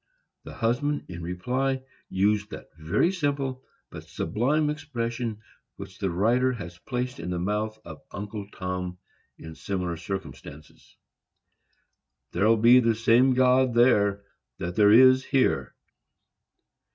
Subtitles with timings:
[0.45, 5.43] The husband, in reply, used that very simple but sublime expression
[5.75, 8.97] which the writer has placed in the mouth of Uncle Tom,
[9.37, 10.97] in similar circumstances:
[12.33, 14.23] "_There'll be the same God there
[14.57, 15.75] that there is here.